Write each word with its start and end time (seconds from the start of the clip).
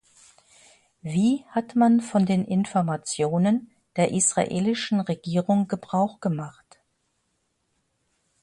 Wie 1.03 1.45
hat 1.49 1.75
man 1.75 1.99
von 2.01 2.25
den 2.25 2.43
Informationen 2.43 3.69
der 3.97 4.09
israelischen 4.13 4.99
Regierung 4.99 5.67
Gebrauch 5.67 6.19
gemacht? 6.19 6.79